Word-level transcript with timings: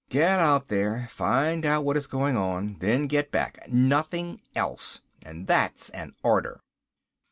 Get 0.09 0.39
out 0.39 0.69
there. 0.69 1.07
Find 1.11 1.63
out 1.63 1.85
what 1.85 1.95
is 1.95 2.07
going 2.07 2.35
on. 2.35 2.77
Then 2.79 3.05
get 3.05 3.29
back. 3.29 3.69
Nothing 3.69 4.41
else 4.55 5.01
and 5.21 5.45
that's 5.45 5.91
an 5.91 6.15
order." 6.23 6.61